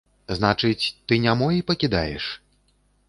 Значыць, 0.37 0.85
ты 1.11 1.19
не 1.25 1.35
мой, 1.43 1.61
пакідаеш? 1.71 2.25